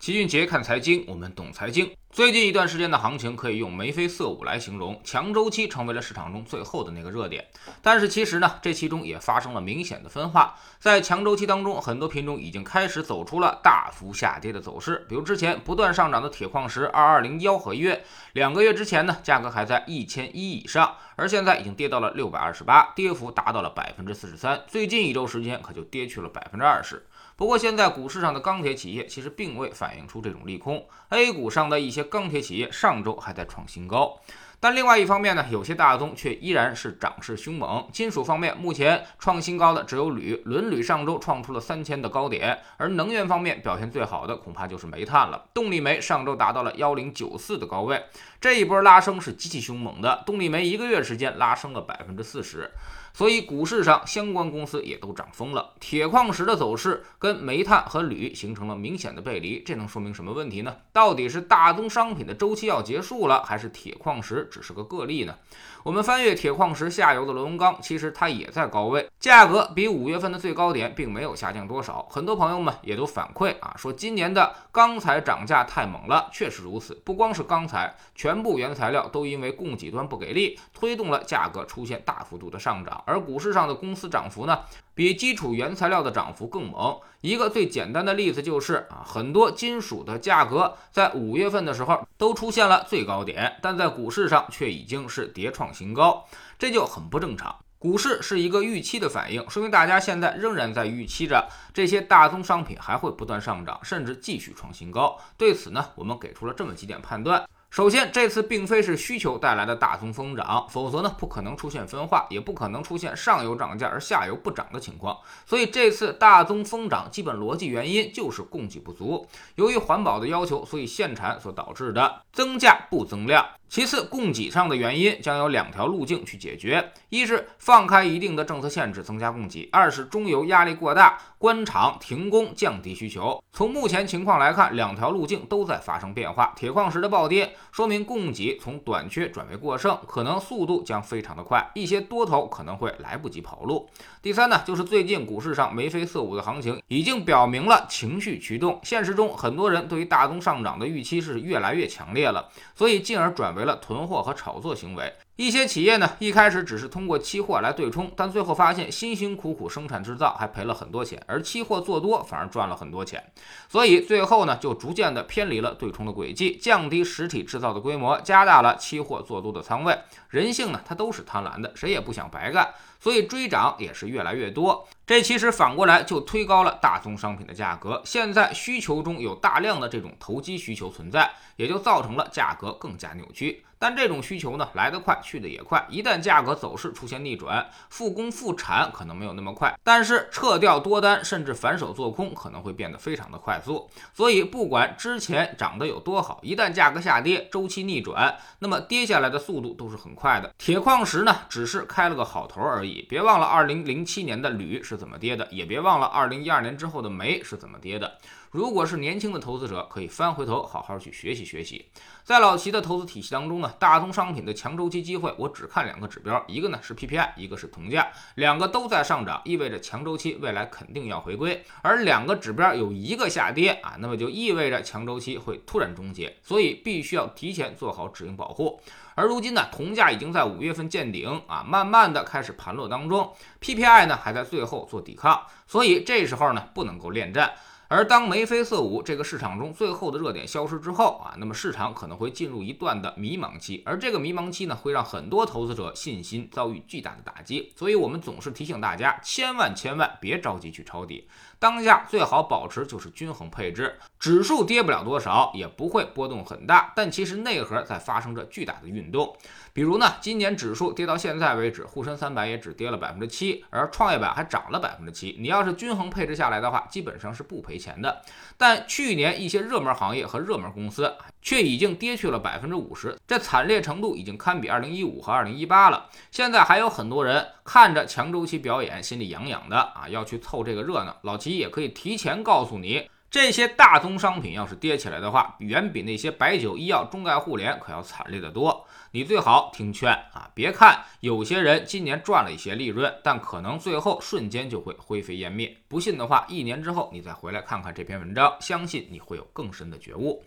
[0.00, 1.94] 齐俊杰看财经，我们懂财经。
[2.10, 7.46] 最近一段时间的行情可以用眉飞色舞来形容，强周期成为了市场中最后的那个热点。
[7.82, 10.58] 但是其实呢，这其中也发生了明显的分化。
[10.78, 15.04] 在强周期当中，很多品种已经开始走出了大幅下跌的走势。
[15.06, 24.64] 比如之前不断上涨的铁矿石二二零幺合约，两个月之前呢，价格还在一千一以上，而现在已经跌到了六百二十八，跌幅达到了百分之四十三。
[24.66, 27.06] 最近一周时间可就跌去了百分之二十。
[27.36, 30.80] 不过，现在股市上的钢铁企业其实并未反反映出这种利空。
[31.08, 34.20] A 股上的一些钢铁企业上周还在创新高，
[34.60, 37.84] 但另外一方面呢，有些大宗却依然是涨势凶猛。
[37.92, 42.56] 金属方面，目前创新高的只有铝，伦铝上周创出了三千的高点。
[42.76, 48.00] 而能源方面表现最好的恐怕就是煤炭了，动力煤上周达到了幺零九四的高位，
[48.40, 52.70] 这一波拉升是极其凶猛的，动力煤一个月时间拉升了百分之四十。
[53.12, 60.76] 所以股市上相关公司也都涨疯了，铁矿石的走势跟煤炭和铝形成了明显的背离，这能说明什么问题呢？
[60.92, 65.34] 到底是大宗商品的周期要结束了，还是铁矿石只是个个例呢？
[65.82, 72.06] 我们翻阅铁矿石下游的螺纹钢，其实它也在高位，价格比五月份的最高点并没有下降多少。
[72.10, 76.94] 很多朋友们也都反馈啊，说今年的钢材涨价太猛了，确实如此。
[77.02, 82.99] 不光是钢材，全部原材料都因为供给端不给力，推动了价格出现大幅度的上涨。
[83.06, 84.60] 而股市上的公司涨幅呢，
[84.94, 86.98] 比基础原材料的涨幅更猛。
[87.20, 96.24] 一个最简单的例子就是啊，很多金属的价格在五月份的时候都出现了最高点，但在股市上却已经是跌创新高，
[96.58, 97.54] 这就很不正常。
[97.78, 105.18] 股市是一个预期的反应，说明大家现在仍然在预期着这些大宗商品还会不断上涨，甚至继续创新高。
[105.38, 107.42] 对此呢，我们给出了这么几点判断。
[107.70, 115.16] 首先，这次并非是需求带来的大宗疯涨，否则呢不可能出现分化，也不可能出现上游涨价而下游不涨的情况。
[115.46, 123.46] 所以这次大宗疯涨基本逻辑原因就是供给不足，由于环保的要求，所以限产所导致的增价不增量。
[123.68, 133.40] 其次，供给上的原因将有两条路径去解决：一是放开一定的政策限制，增加供给；二是中游压力过大，关厂停工，降低需求。
[133.52, 136.52] 从目前情况来看，两条路径都在发生变化。
[136.56, 143.88] 铁矿石的暴跌说明供给从短缺转为过剩，可能速度将非常的快，一些多头可能会来不及跑路。
[144.20, 153.60] 第三呢，就是最近股市上眉飞色舞的行情已经表明了情绪驱动，现实中很多人对于大宗上涨的预期是越来越强烈了，所以进而转为。
[153.60, 155.12] 为了囤货和炒作行为。
[155.40, 163.24] 一些企业呢，一开始只是通过期货来对冲，但最后发现辛辛苦苦生产制造还赔了很多钱，而期货做多反而赚了很多钱，
[163.66, 169.98] 所以最后呢，就逐渐的偏离了对冲的轨迹，降低实体制造的规模，加大了期货做多的仓位。
[170.28, 174.86] 人性呢，它都是贪婪的，谁也不想白干，所以追涨也是越来越多。
[175.06, 178.02] 这其实反过来就推高了大宗商品的价格。
[178.04, 183.64] 现在需求中有大量的这种投机需求存在，也就造成了价格更加扭曲。
[183.80, 185.82] 但这种需求呢，来得快，去得也快。
[185.88, 193.88] 一旦价格走势出现逆转，复工复产可能没有那么快，但是撤掉多单，甚至反手做空，可能会变得非常的快速。
[194.12, 200.52] 所以，不管之前涨得有多好，一旦价格下跌，周期逆转，那么跌下来的速度都是很快的。
[200.58, 203.06] 铁矿石呢，只是开了个好头而已。
[203.08, 208.18] 别忘了，二零零七年的铝是怎么跌的，也别忘了二零一二年之后的煤是怎么跌的。
[208.50, 211.86] 如果是年轻的投资者，可以翻回头好好去学习学习。
[212.24, 221.64] 在老齐的投资体系当中呢，大宗商品的强周期机会，我只看两个指标，一个呢是 PPI，一个是铜价，两个都在上涨，意味着强周期未来肯定要回归。
[221.80, 228.80] 而两个指标有一个下跌啊，那么就意味着强周期会突然终结，所以必须要提前做好止盈保护。
[229.14, 237.52] 而如今呢，铜价已经在五月份见顶啊，慢慢的开始盘落当中，PPI 呢还在最后做抵抗，所以这时候呢不能够恋战。
[237.92, 247.72] 而当眉飞色舞这个市场中最后的热点消失之后啊，那么市场可能会进入一段的迷茫期，而这个迷茫期呢，会让很多投资者信心遭遇巨大的打击。
[247.76, 251.26] 所以，我们总是提醒大家，千万千万别着急去抄底，
[251.58, 259.34] 当下最好保持就是均衡配置，指数跌不了多少，也不会波动很大，但其实内核在发生着巨大的运动。
[259.72, 265.36] 比如呢，今年指数跌到现在为止，沪深三百也只跌了百分之七，而创业板还涨了百分之七。
[265.40, 268.20] 你要是均衡配置下来的话，基本上是不赔钱的。
[268.58, 276.10] 但去年一些热门行业和热门公司却已经跌去了百分之五十，这惨烈程度已经堪比二零一五和二零一八了。
[276.30, 281.16] 现在还有很多人看着强周期表演，心里痒痒的啊，要去凑这个热闹。
[281.22, 283.08] 老齐也可以提前告诉你。
[283.30, 288.84] 这些大宗商品要是跌起来的话，远比那些白酒、医药、中概互联可要惨烈得多。
[289.12, 295.76] 你最好听劝啊，别看有些人今年赚了一些利润，但可能最后瞬间就会灰飞烟灭。
[295.86, 300.44] 不信的话，一年之后你再回来看看这篇文章，相信你会有更深的觉悟。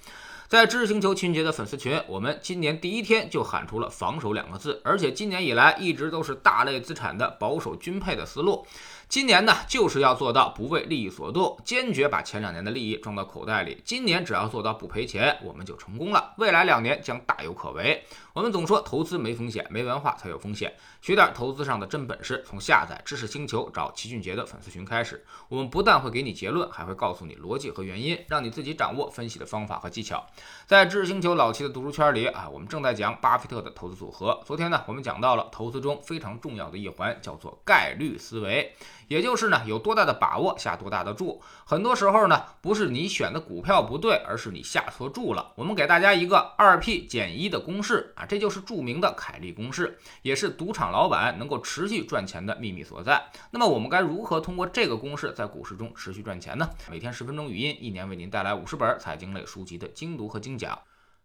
[0.50, 8.68] 在知识星球秦杰的粉丝群，我们今年第一天就喊出了“防守”两个字，而且今年以来一直都是大类资产的保守均配的思路。
[9.14, 13.80] 今年呢，就是要做到不为利益所动，坚决把前两年的利益装到口袋里。
[13.86, 16.34] 今年只要做到不赔钱，我们就成功了。
[16.40, 18.04] 未来两年将大有可为。
[18.34, 20.74] 我们总说投资没风险，没文化才有风险。
[21.00, 25.24] 学点投资上的真本事，从下载知识星球找齐俊杰的粉丝群开始。
[25.48, 30.26] 我们不但会给你结论，还会告诉你逻辑和原因，让你自己掌握分析的方法和技巧。
[30.66, 34.42] 在知识星球老齐的读书圈里啊，我们正在讲巴菲特的投资组合。
[34.44, 38.74] 昨天呢，我们讲到了投资中非常重要的一环，叫做概率思维。
[39.08, 41.42] 也就是呢，有多大的把握下多大的注。
[41.66, 45.52] 很多时候呢，不是你选的股票不对，而是你下错注了。
[45.56, 53.24] 我们给大家一个二 P 减一的公式啊，这就是著名的凯利公式，也是赌场老板能够持续赚钱的秘密所在。
[53.52, 56.70] 那么我们该如何通过这个公式在股市中持续赚钱呢？
[56.90, 60.78] 每天十分钟语音，一年为您带来五十本财经类书籍的精读和精讲。